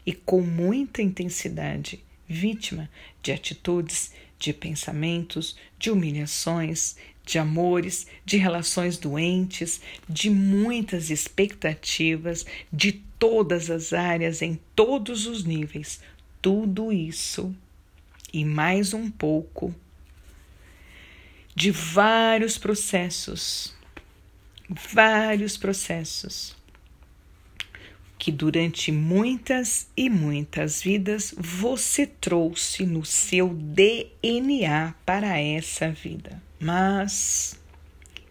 E 0.06 0.12
com 0.12 0.41
muita 0.41 1.02
intensidade, 1.02 2.04
vítima 2.28 2.89
de 3.24 3.32
atitudes, 3.32 4.12
de 4.38 4.52
pensamentos, 4.52 5.56
de 5.80 5.91
humilhações, 5.91 6.98
de 7.24 7.38
amores, 7.38 8.08
de 8.26 8.36
relações 8.36 8.98
doentes, 8.98 9.80
de 10.10 10.30
muitas 10.30 11.10
expectativas, 11.10 12.46
de 12.74 13.04
todas 13.21 13.69
as 13.69 13.93
áreas, 13.93 14.41
em 14.41 14.60
todos 14.75 15.27
os 15.27 15.43
níveis. 15.43 16.01
Tudo 16.41 16.91
isso 16.91 17.55
e 18.34 18.43
mais 18.43 18.95
um 18.95 19.12
pouco 19.12 19.75
de 21.53 21.69
vários 21.69 22.57
processos, 22.57 23.75
vários 24.67 25.55
processos 25.55 26.60
que 28.17 28.31
durante 28.31 28.91
muitas 28.91 29.88
e 29.95 30.10
muitas 30.10 30.81
vidas 30.81 31.34
você 31.38 32.07
trouxe 32.07 32.88
no 32.88 33.05
seu 33.05 33.49
DNA 33.49 34.95
para 35.05 35.39
essa 35.39 35.89
vida. 35.91 36.41
Mas 36.60 37.60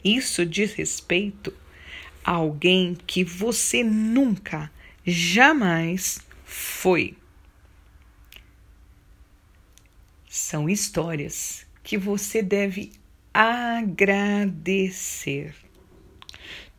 isso 0.04 0.44
diz 0.44 0.72
respeito 0.72 1.52
a 2.24 2.32
alguém 2.32 2.96
que 3.06 3.24
você 3.24 3.82
nunca, 3.82 4.70
jamais 5.06 6.20
foi. 6.44 7.16
São 10.28 10.68
histórias 10.68 11.66
que 11.82 11.96
você 11.98 12.42
deve 12.42 12.92
agradecer. 13.32 14.44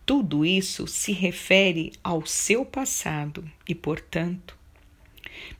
Tudo 0.05 0.45
isso 0.45 0.87
se 0.87 1.11
refere 1.11 1.93
ao 2.03 2.25
seu 2.25 2.65
passado 2.65 3.49
e, 3.67 3.73
portanto, 3.73 4.57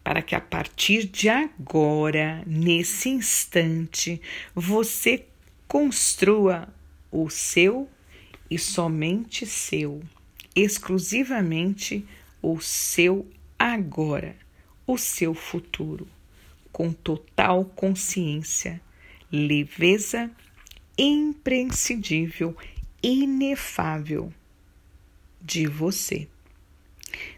para 0.04 0.22
que 0.22 0.36
a 0.36 0.42
partir 0.42 1.06
de 1.06 1.30
agora, 1.30 2.44
nesse 2.46 3.10
instante, 3.10 4.22
você 4.54 5.26
construa 5.68 6.68
o 7.12 7.30
seu 7.30 7.90
e 8.50 8.58
somente 8.60 9.46
seu, 9.46 10.02
exclusivamente 10.56 12.06
o 12.42 12.60
seu 12.60 13.28
agora, 13.58 14.36
o 14.88 14.98
seu 14.98 15.34
futuro, 15.34 16.08
com 16.72 16.92
total 16.92 17.66
consciência, 17.66 18.82
leveza, 19.32 20.32
imprescindível, 20.98 22.56
inefável 23.02 24.34
de 25.42 25.68
você. 25.68 26.28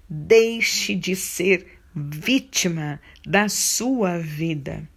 Deixe 0.10 0.96
de 0.96 1.16
ser 1.16 1.80
vítima 1.96 3.00
da 3.26 3.48
sua 3.50 4.18
vida, 4.18 4.88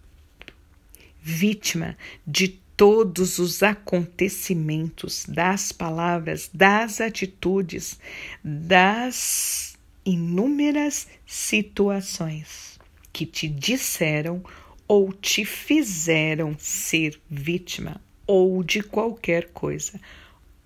vítima 1.21 1.97
de 2.25 2.59
todos 2.75 3.39
os 3.39 3.63
acontecimentos, 3.63 5.25
das 5.27 5.71
palavras, 5.71 6.49
das 6.53 7.01
atitudes, 7.01 7.99
das 8.43 9.76
inúmeras 10.07 11.05
situações 11.25 12.79
que 13.11 13.25
te 13.25 13.45
disseram 13.45 14.41
ou 14.87 15.11
te 15.11 15.43
fizeram 15.43 16.55
ser 16.57 17.19
vítima 17.29 17.99
ou 18.25 18.63
de 18.63 18.81
qualquer 18.81 19.49
coisa. 19.49 19.99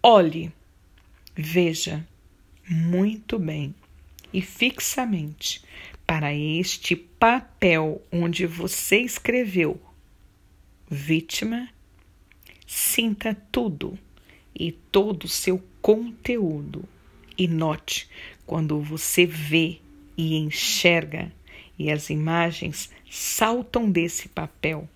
Olhe, 0.03 0.53
veja 1.35 2.07
muito 2.69 3.39
bem 3.39 3.73
e 4.31 4.43
fixamente 4.43 5.63
para 6.05 6.31
este 6.35 6.95
papel 6.95 7.99
onde 8.11 8.45
você 8.45 8.99
escreveu 8.99 9.81
vítima, 10.87 11.67
sinta 12.67 13.35
tudo 13.51 13.97
e 14.53 14.71
todo 14.71 15.23
o 15.23 15.27
seu 15.29 15.63
conteúdo 15.81 16.87
e 17.35 17.47
note 17.47 18.07
quando 18.51 18.81
você 18.81 19.25
vê 19.25 19.79
e 20.17 20.35
enxerga 20.35 21.31
e 21.79 21.89
as 21.89 22.09
imagens 22.09 22.91
saltam 23.09 23.89
desse 23.89 24.27
papel. 24.27 24.89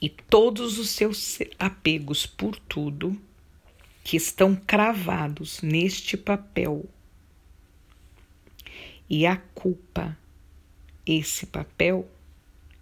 E 0.00 0.08
todos 0.08 0.78
os 0.78 0.88
seus 0.88 1.38
apegos 1.58 2.24
por 2.24 2.56
tudo 2.56 3.14
que 4.02 4.16
estão 4.16 4.56
cravados 4.56 5.60
neste 5.60 6.16
papel. 6.16 6.86
E 9.06 9.26
a 9.26 9.36
culpa, 9.36 10.16
esse 11.04 11.44
papel, 11.44 12.08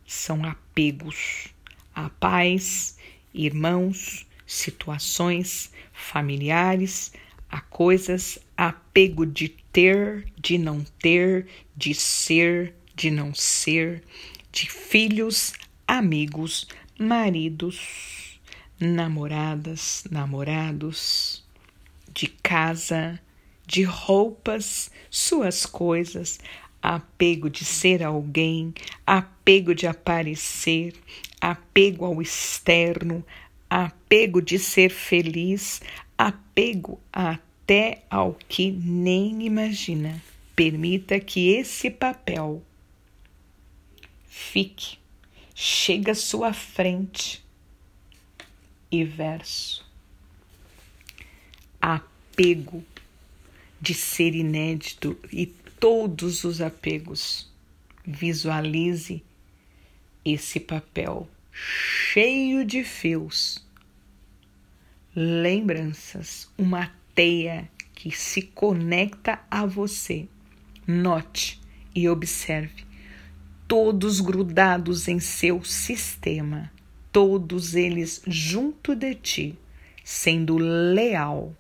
são 0.07 0.45
apegos 0.45 1.49
a 1.93 2.11
pais, 2.11 2.97
irmãos, 3.35 4.25
situações 4.47 5.73
familiares, 5.93 7.13
a 7.51 7.61
coisas, 7.61 8.39
apego 8.57 9.27
de 9.27 9.49
ter, 9.49 10.27
de 10.39 10.59
não 10.59 10.85
ter, 11.01 11.47
de 11.77 11.95
ser, 11.95 12.75
de 12.95 13.11
não 13.11 13.35
ser, 13.35 14.03
de 14.53 14.71
filhos, 14.71 15.53
amigos, 15.87 16.69
maridos, 16.99 18.41
namoradas, 18.79 20.05
namorados, 20.11 21.45
de 22.13 22.29
casa, 22.29 23.21
de 23.67 23.83
roupas, 23.83 24.91
suas 25.11 25.67
coisas, 25.67 26.39
apego 26.81 27.49
de 27.49 27.65
ser 27.65 28.03
alguém, 28.03 28.75
apego 29.07 29.75
de 29.75 29.87
aparecer, 29.87 30.95
apego 31.41 32.05
ao 32.05 32.21
externo, 32.21 33.25
apego 33.69 34.41
de 34.41 34.59
ser 34.59 34.91
feliz, 34.91 35.81
apego 36.17 37.01
até 37.65 38.03
ao 38.11 38.35
que 38.35 38.71
nem 38.71 39.47
imagina. 39.47 40.23
Permita 40.55 41.19
que 41.19 41.49
esse 41.49 41.91
papel 41.91 42.63
fique, 44.29 44.99
chega 45.55 46.13
à 46.13 46.15
sua 46.15 46.53
frente 46.53 47.43
e 48.91 49.03
verso. 49.03 49.85
Apego 51.81 52.85
de 53.81 53.95
ser 53.95 54.35
inédito 54.35 55.19
e 55.33 55.47
todos 55.47 56.45
os 56.45 56.61
apegos. 56.61 57.51
Visualize 58.07 59.23
esse 60.23 60.61
papel 60.61 61.29
cheio 61.51 62.65
de 62.65 62.85
fios, 62.85 63.65
lembranças, 65.17 66.51
uma 66.59 66.93
teia 67.15 67.71
que 67.95 68.11
se 68.11 68.43
conecta 68.43 69.41
a 69.51 69.65
você. 69.65 70.29
Note 70.87 71.61
e 71.95 72.09
observe 72.09 72.85
todos 73.67 74.21
grudados 74.21 75.09
em 75.09 75.19
seu 75.19 75.65
sistema, 75.65 76.71
todos 77.11 77.75
eles 77.75 78.21
junto 78.27 78.95
de 78.95 79.15
ti, 79.15 79.59
sendo 80.05 80.59
leal 80.59 81.55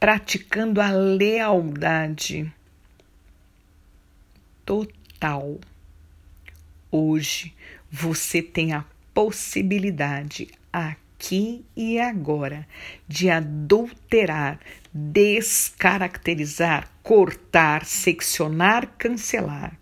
praticando 0.00 0.80
a 0.80 0.90
lealdade 0.90 2.52
total. 4.66 5.60
Hoje 6.90 7.54
você 7.88 8.42
tem 8.42 8.72
a 8.72 8.84
possibilidade 9.14 10.48
aqui 10.72 11.11
e 11.76 12.00
agora 12.00 12.66
de 13.06 13.30
adulterar, 13.30 14.58
descaracterizar, 14.92 16.90
cortar, 17.02 17.84
seccionar, 17.84 18.94
cancelar. 18.98 19.78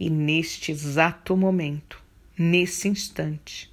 E 0.00 0.10
neste 0.10 0.72
exato 0.72 1.36
momento, 1.36 2.02
nesse 2.36 2.88
instante, 2.88 3.72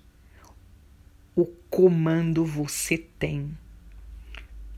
o 1.35 1.45
comando 1.69 2.45
você 2.45 2.97
tem. 2.97 3.57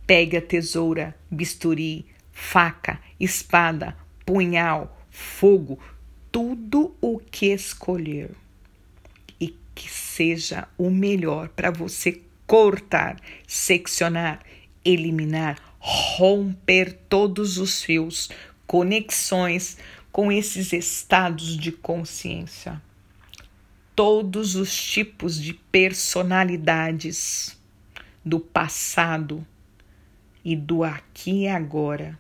Pegue 0.08 0.38
a 0.38 0.42
tesoura, 0.42 1.16
bisturi, 1.30 2.06
faca, 2.32 3.02
espada, 3.20 3.98
punhal, 4.26 4.98
fogo, 5.10 5.78
tudo 6.32 6.96
o 7.02 7.20
que 7.20 7.48
escolher. 7.48 8.32
Seja 10.16 10.68
o 10.78 10.92
melhor 10.92 11.50
para 11.50 11.72
você 11.72 12.22
cortar, 12.46 13.20
seccionar, 13.48 14.44
eliminar, 14.86 15.58
romper 15.80 16.94
todos 17.10 17.58
os 17.58 17.82
fios, 17.82 18.30
conexões 18.68 19.76
com 20.12 20.32
esses 20.32 20.72
estados 20.72 21.58
de 21.58 21.72
consciência. 21.72 22.80
Todos 23.96 24.54
os 24.54 24.72
tipos 24.72 25.42
de 25.42 25.56
personalidades 25.56 27.58
do 28.24 28.40
passado 28.40 29.44
e 30.46 30.56
do 30.56 30.84
aqui 30.84 31.46
e 31.46 31.48
agora. 31.48 32.20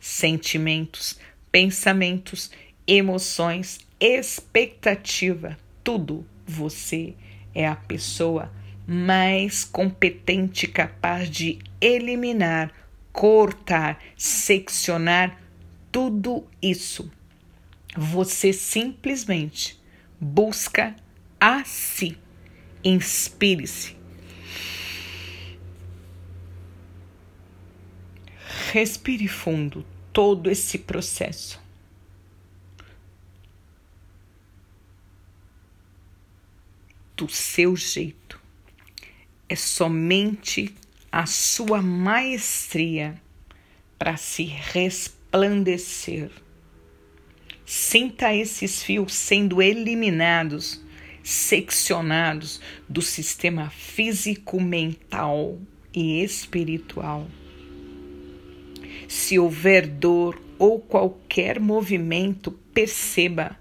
Sentimentos, 0.00 1.20
pensamentos, 1.52 2.50
emoções, 2.84 3.78
expectativa, 4.00 5.56
tudo. 5.84 6.26
Você 6.50 7.14
é 7.58 7.66
a 7.66 7.74
pessoa 7.74 8.52
mais 8.86 9.64
competente 9.64 10.68
capaz 10.68 11.28
de 11.28 11.58
eliminar, 11.80 12.72
cortar, 13.12 13.98
seccionar 14.16 15.40
tudo 15.90 16.46
isso. 16.62 17.10
Você 17.96 18.52
simplesmente 18.52 19.76
busca 20.20 20.94
a 21.40 21.64
si. 21.64 22.16
Inspire-se 22.84 23.98
Respire 28.72 29.26
fundo 29.26 29.84
todo 30.12 30.48
esse 30.48 30.78
processo. 30.78 31.67
Do 37.18 37.28
seu 37.28 37.74
jeito. 37.74 38.40
É 39.48 39.56
somente 39.56 40.72
a 41.10 41.26
sua 41.26 41.82
maestria 41.82 43.20
para 43.98 44.16
se 44.16 44.44
resplandecer. 44.44 46.30
Sinta 47.66 48.32
esses 48.32 48.84
fios 48.84 49.14
sendo 49.14 49.60
eliminados, 49.60 50.80
seccionados 51.24 52.60
do 52.88 53.02
sistema 53.02 53.68
físico, 53.68 54.60
mental 54.60 55.58
e 55.92 56.22
espiritual. 56.22 57.26
Se 59.08 59.40
houver 59.40 59.88
dor 59.88 60.40
ou 60.56 60.78
qualquer 60.78 61.58
movimento, 61.58 62.52
perceba, 62.72 63.58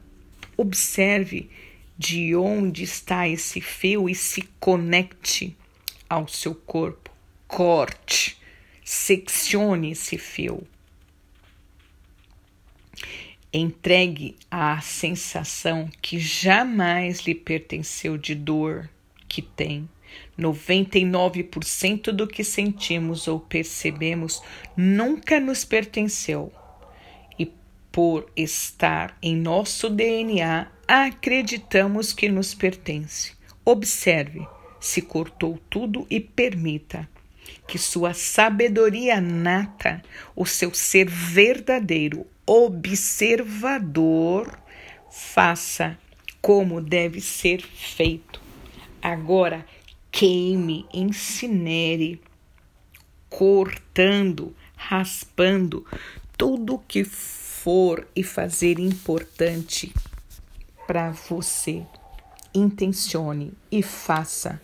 observe 0.56 1.50
de 1.98 2.36
onde 2.36 2.84
está 2.84 3.28
esse 3.28 3.60
fio 3.60 4.08
e 4.08 4.14
se 4.14 4.44
conecte 4.60 5.56
ao 6.10 6.28
seu 6.28 6.54
corpo. 6.54 7.10
Corte, 7.48 8.38
seccione 8.84 9.92
esse 9.92 10.18
fio. 10.18 10.66
Entregue 13.52 14.36
a 14.52 14.80
sensação 14.82 15.90
que 16.02 16.20
jamais 16.20 17.22
lhe 17.22 17.34
pertenceu 17.34 18.18
de 18.18 18.36
dor 18.36 18.90
que 19.28 19.42
tem. 19.42 19.90
99% 20.38 22.12
do 22.12 22.28
que 22.28 22.44
sentimos 22.44 23.28
ou 23.28 23.40
percebemos 23.40 24.42
nunca 24.76 25.40
nos 25.40 25.66
pertenceu. 25.66 26.52
E 27.40 27.52
por 27.92 28.30
estar 28.36 29.18
em 29.22 29.36
nosso 29.36 29.90
DNA, 29.90 30.68
acreditamos 30.88 32.14
que 32.14 32.30
nos 32.30 32.54
pertence. 32.54 33.34
Observe 33.66 34.48
se 34.80 35.02
cortou 35.02 35.60
tudo 35.70 36.08
e 36.10 36.22
permita 36.22 37.10
que 37.68 37.78
sua 37.78 38.14
sabedoria 38.14 39.20
nata, 39.20 40.02
o 40.34 40.46
seu 40.46 40.74
ser 40.74 41.10
verdadeiro, 41.10 42.26
observador, 42.46 43.78
faça 45.12 46.00
como 46.42 46.80
deve 46.80 47.20
ser 47.20 47.62
feito. 47.62 48.40
Agora, 49.02 49.66
queime, 50.10 50.86
incinere, 50.94 52.22
cortando, 53.30 54.56
raspando 54.76 55.86
tudo 56.38 56.82
que 56.88 57.04
for 57.04 58.08
e 58.16 58.24
fazer 58.24 58.80
importante 58.80 59.92
para 60.88 61.12
você. 61.12 61.86
Intencione 62.56 63.54
e 63.70 63.84
faça. 63.84 64.60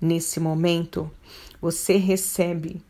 Nesse 0.00 0.40
momento, 0.40 1.10
você 1.60 1.96
recebe 1.96 2.80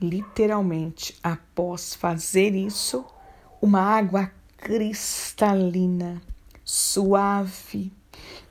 literalmente, 0.00 1.16
após 1.22 1.94
fazer 1.94 2.52
isso, 2.54 3.04
uma 3.62 3.80
água 3.80 4.32
cristalina, 4.56 6.20
suave, 6.64 7.92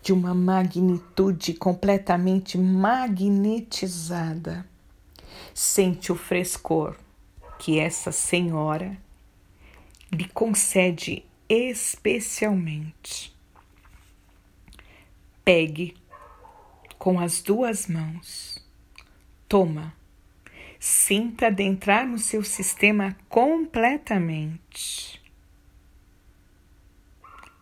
de 0.01 0.13
uma 0.13 0.33
magnitude 0.33 1.53
completamente 1.53 2.57
magnetizada. 2.57 4.65
Sente 5.53 6.09
o 6.11 6.15
frescor 6.15 6.95
que 7.59 7.77
essa 7.79 8.11
senhora 8.11 8.97
lhe 10.11 10.27
concede 10.29 11.23
especialmente. 11.47 13.37
Pegue 15.51 15.97
com 16.99 17.19
as 17.19 17.41
duas 17.41 17.87
mãos. 17.87 18.63
Toma 19.47 19.95
Sinta 20.77 21.47
adentrar 21.47 22.05
no 22.05 22.19
seu 22.19 22.43
sistema 22.43 23.17
completamente. 23.27 25.19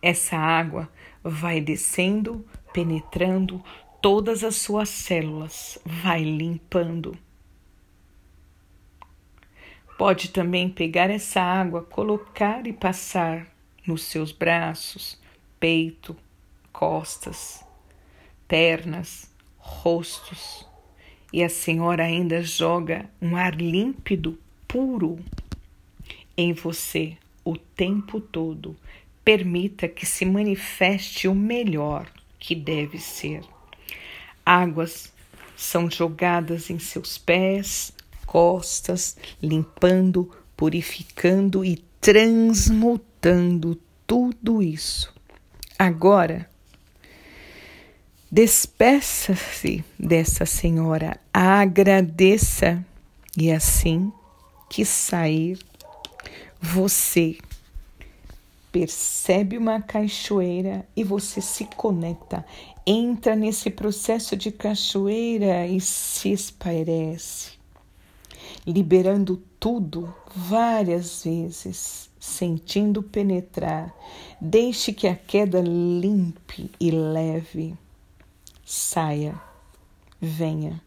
Essa 0.02 0.36
água 0.36 0.92
vai 1.24 1.62
descendo, 1.62 2.46
penetrando 2.74 3.64
todas 4.02 4.44
as 4.44 4.56
suas 4.56 4.90
células, 4.90 5.78
vai 5.86 6.22
limpando. 6.22 7.16
Pode 9.96 10.28
também 10.28 10.68
pegar 10.68 11.08
essa 11.08 11.40
água, 11.40 11.80
colocar 11.84 12.66
e 12.66 12.72
passar 12.74 13.46
nos 13.86 14.02
seus 14.02 14.30
braços, 14.30 15.18
peito, 15.58 16.14
costas, 16.70 17.66
pernas, 18.48 19.30
rostos 19.58 20.66
e 21.32 21.44
a 21.44 21.48
senhora 21.48 22.04
ainda 22.04 22.42
joga 22.42 23.08
um 23.20 23.36
ar 23.36 23.54
límpido, 23.54 24.38
puro 24.66 25.18
em 26.36 26.52
você 26.52 27.16
o 27.44 27.56
tempo 27.56 28.20
todo. 28.20 28.74
Permita 29.22 29.86
que 29.86 30.06
se 30.06 30.24
manifeste 30.24 31.28
o 31.28 31.34
melhor 31.34 32.10
que 32.38 32.54
deve 32.54 32.98
ser. 32.98 33.42
Águas 34.44 35.12
são 35.54 35.90
jogadas 35.90 36.70
em 36.70 36.78
seus 36.78 37.18
pés, 37.18 37.92
costas, 38.24 39.18
limpando, 39.42 40.30
purificando 40.56 41.62
e 41.64 41.76
transmutando 42.00 43.78
tudo 44.06 44.62
isso. 44.62 45.12
Agora, 45.78 46.48
Despeça-se 48.30 49.82
dessa 49.98 50.44
senhora, 50.44 51.18
agradeça 51.32 52.84
e 53.34 53.50
assim 53.50 54.12
que 54.68 54.84
sair, 54.84 55.58
você 56.60 57.38
percebe 58.70 59.56
uma 59.56 59.80
cachoeira 59.80 60.86
e 60.94 61.02
você 61.02 61.40
se 61.40 61.64
conecta, 61.74 62.44
entra 62.86 63.34
nesse 63.34 63.70
processo 63.70 64.36
de 64.36 64.52
cachoeira 64.52 65.66
e 65.66 65.80
se 65.80 66.30
espairece, 66.30 67.52
liberando 68.66 69.42
tudo 69.58 70.14
várias 70.36 71.24
vezes, 71.24 72.10
sentindo 72.20 73.02
penetrar. 73.02 73.90
Deixe 74.38 74.92
que 74.92 75.08
a 75.08 75.16
queda 75.16 75.62
limpe 75.62 76.70
e 76.78 76.90
leve 76.90 77.74
saia, 78.70 79.40
venha. 80.20 80.78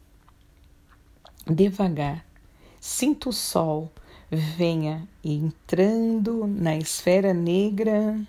Devagar, 1.47 2.23
sinta 2.79 3.29
o 3.29 3.33
sol, 3.33 3.91
venha 4.29 5.07
entrando 5.23 6.45
na 6.45 6.77
esfera 6.77 7.33
negra, 7.33 8.21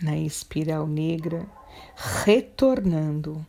na 0.00 0.16
espiral 0.16 0.86
negra, 0.86 1.46
retornando. 2.24 3.46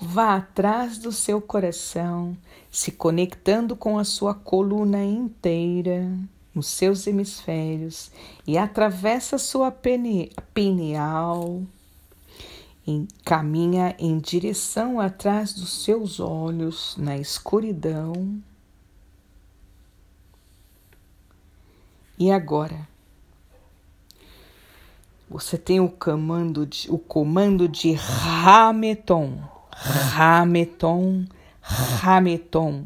Vá 0.00 0.34
atrás 0.34 0.98
do 0.98 1.12
seu 1.12 1.40
coração, 1.40 2.36
se 2.68 2.90
conectando 2.90 3.76
com 3.76 3.96
a 3.96 4.02
sua 4.02 4.34
coluna 4.34 5.04
inteira, 5.04 6.18
os 6.52 6.66
seus 6.66 7.06
hemisférios, 7.06 8.10
e 8.44 8.58
atravessa 8.58 9.38
sua 9.38 9.70
pene 9.70 10.32
pineal, 10.52 11.62
em, 12.86 13.08
caminha 13.24 13.94
em 13.98 14.18
direção 14.18 15.00
atrás 15.00 15.52
dos 15.52 15.84
seus 15.84 16.20
olhos 16.20 16.94
na 16.96 17.16
escuridão. 17.16 18.40
E 22.18 22.30
agora? 22.30 22.88
Você 25.28 25.58
tem 25.58 25.80
o 25.80 25.88
comando 25.88 26.64
de, 26.64 26.88
o 26.90 26.98
comando 26.98 27.68
de 27.68 27.92
Rameton, 27.92 29.40
Rameton, 29.70 31.24
Rameton, 31.60 32.84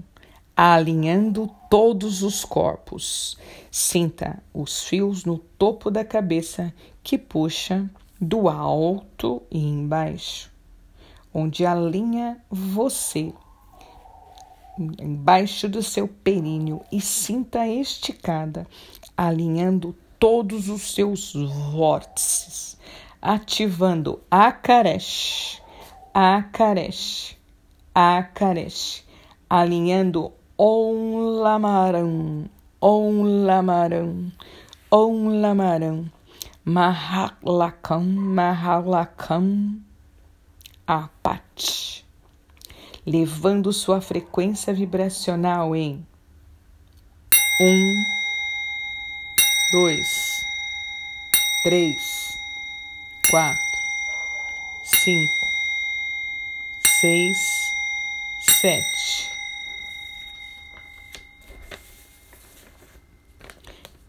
alinhando 0.56 1.50
todos 1.68 2.22
os 2.22 2.44
corpos. 2.44 3.36
Sinta 3.70 4.42
os 4.54 4.84
fios 4.84 5.24
no 5.24 5.38
topo 5.38 5.90
da 5.90 6.04
cabeça 6.04 6.72
que 7.02 7.18
puxa 7.18 7.88
do 8.20 8.50
alto 8.50 9.42
e 9.50 9.58
embaixo, 9.58 10.52
onde 11.32 11.64
alinha 11.64 12.36
você. 12.50 13.32
Embaixo 14.78 15.68
do 15.68 15.82
seu 15.82 16.06
períneo 16.06 16.82
e 16.92 17.00
sinta 17.00 17.66
esticada, 17.66 18.66
alinhando 19.16 19.94
todos 20.18 20.68
os 20.68 20.94
seus 20.94 21.32
vórtices, 21.34 22.78
ativando 23.20 24.20
a 24.30 24.52
Karesh, 24.52 25.62
a 26.12 26.42
Karesh, 26.42 27.36
a 27.94 28.22
Karesh, 28.22 29.04
alinhando 29.48 30.32
Om 30.58 31.40
Lamaram, 31.40 32.48
Om 32.80 33.44
Lamaram, 33.44 34.32
Om 34.90 35.40
Lamaram 35.40 36.10
Mahalakam, 36.70 38.04
Mahalakam 38.04 39.82
Apat, 40.86 42.06
levando 43.04 43.72
sua 43.72 44.00
frequência 44.00 44.72
vibracional 44.72 45.74
em 45.74 46.06
um, 47.60 48.04
dois, 49.72 50.06
três, 51.64 52.38
quatro, 53.28 53.60
cinco, 54.84 55.48
seis, 57.00 57.36
sete. 58.60 59.28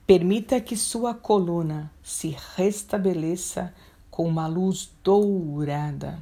Permita 0.05 0.61
que 0.61 0.77
sua 0.77 1.15
coluna 1.15 1.91
se 2.11 2.35
restabeleça 2.55 3.73
com 4.09 4.27
uma 4.27 4.45
luz 4.45 4.91
dourada. 5.01 6.21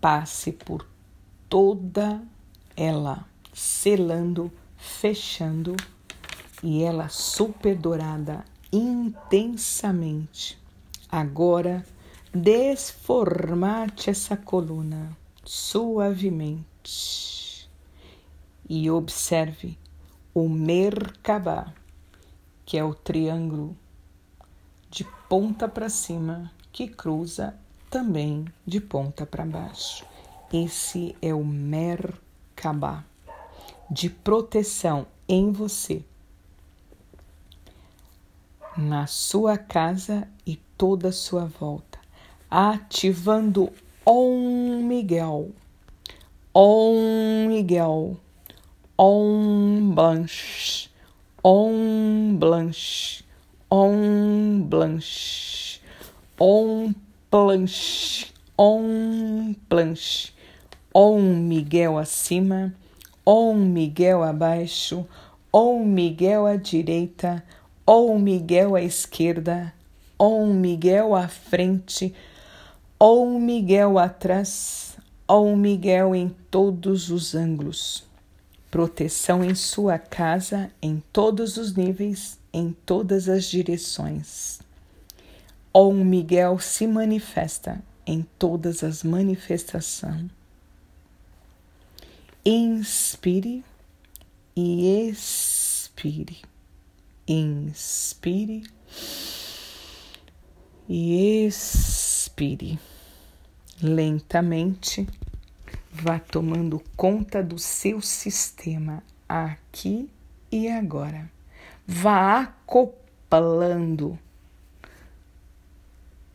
Passe 0.00 0.52
por 0.52 0.86
toda 1.48 2.22
ela, 2.76 3.24
selando, 3.52 4.52
fechando 4.76 5.74
e 6.62 6.82
ela 6.82 7.08
super 7.08 7.74
dourada 7.74 8.44
intensamente. 8.70 10.58
Agora, 11.10 11.84
desformate 12.32 14.10
essa 14.10 14.36
coluna 14.36 15.16
suavemente 15.44 16.66
e 18.68 18.90
observe 18.90 19.78
o 20.34 20.46
Merkabah 20.48 21.72
que 22.66 22.76
é 22.76 22.84
o 22.84 22.92
triângulo 22.92 23.76
ponta 25.28 25.68
para 25.68 25.88
cima 25.88 26.52
que 26.72 26.86
cruza 26.86 27.54
também 27.90 28.44
de 28.66 28.80
ponta 28.80 29.26
para 29.26 29.44
baixo. 29.44 30.04
Esse 30.52 31.16
é 31.20 31.34
o 31.34 31.44
Merkabah 31.44 33.04
de 33.90 34.10
proteção 34.10 35.06
em 35.28 35.52
você, 35.52 36.04
na 38.76 39.06
sua 39.06 39.56
casa 39.56 40.28
e 40.46 40.56
toda 40.76 41.08
a 41.08 41.12
sua 41.12 41.46
volta, 41.46 41.98
ativando 42.50 43.72
Om 44.04 44.82
Miguel, 44.82 45.50
Om 46.54 47.48
Miguel, 47.48 48.16
Om 48.96 49.92
Blanche. 49.94 50.90
On 51.48 52.36
Blanche, 52.36 53.22
On 53.68 54.60
Blanche, 54.60 55.80
On 56.38 56.94
Blanche, 57.32 58.32
On 58.56 59.56
Blanche, 59.68 60.32
On 60.94 61.20
Miguel 61.48 61.98
acima, 61.98 62.72
On 63.26 63.56
Miguel 63.56 64.22
abaixo, 64.22 65.08
On 65.52 65.84
Miguel 65.84 66.46
à 66.46 66.56
direita, 66.56 67.42
On 67.88 68.20
Miguel 68.20 68.76
à 68.76 68.82
esquerda, 68.82 69.72
On 70.16 70.54
Miguel 70.54 71.12
à 71.16 71.26
frente, 71.26 72.14
On 73.00 73.40
Miguel 73.40 73.98
atrás, 73.98 74.96
On 75.28 75.56
Miguel 75.56 76.14
em 76.14 76.28
todos 76.52 77.10
os 77.10 77.34
ângulos. 77.34 78.04
Proteção 78.70 79.42
em 79.42 79.56
sua 79.56 79.98
casa 79.98 80.70
em 80.80 81.02
todos 81.12 81.56
os 81.56 81.74
níveis, 81.74 82.38
em 82.56 82.72
todas 82.86 83.28
as 83.28 83.44
direções. 83.44 84.60
Om 85.74 85.92
Miguel 86.04 86.58
se 86.58 86.86
manifesta 86.86 87.84
em 88.06 88.26
todas 88.38 88.82
as 88.82 89.02
manifestações. 89.02 90.30
Inspire 92.42 93.62
e 94.56 95.10
expire. 95.10 96.38
Inspire 97.28 98.62
e 100.88 101.44
expire 101.46 102.78
lentamente 103.82 105.06
Vá 105.98 106.18
tomando 106.18 106.82
conta 106.94 107.42
do 107.42 107.58
seu 107.58 108.02
sistema 108.02 109.02
aqui 109.26 110.10
e 110.52 110.68
agora. 110.68 111.35
Vá 111.88 112.40
acoplando 112.40 114.18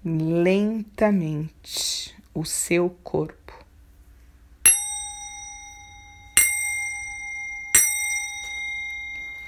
lentamente 0.04 2.16
o 2.34 2.46
seu 2.46 2.90
corpo. 3.04 3.54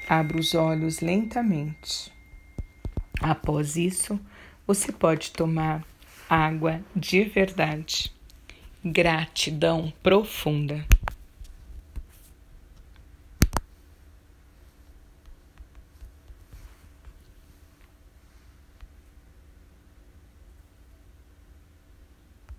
Abra 0.10 0.38
os 0.38 0.54
olhos 0.54 1.00
lentamente. 1.00 2.12
Após 3.22 3.78
isso, 3.78 4.20
você 4.68 4.92
pode 4.92 5.32
tomar 5.32 5.86
água 6.30 6.82
de 6.94 7.24
verdade 7.24 8.14
gratidão 8.84 9.94
profunda. 10.04 10.86